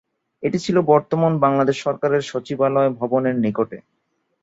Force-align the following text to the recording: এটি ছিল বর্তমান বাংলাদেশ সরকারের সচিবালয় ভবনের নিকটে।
এটি 0.43 0.57
ছিল 0.65 0.77
বর্তমান 0.91 1.33
বাংলাদেশ 1.39 1.77
সরকারের 1.81 2.23
সচিবালয় 2.31 2.89
ভবনের 2.99 3.35
নিকটে। 3.37 3.77